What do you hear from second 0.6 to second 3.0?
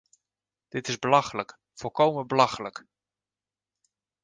Dit is belachelijk, volkomen belachelijk.